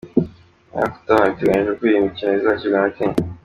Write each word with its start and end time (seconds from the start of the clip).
Umwaka 0.71 0.95
utaha 0.99 1.29
biteganyijwe 1.31 1.71
ko 1.77 1.83
iyo 1.89 1.99
mikino 2.05 2.31
izakirwa 2.39 2.77
na 2.83 2.91
Kenya. 2.95 3.15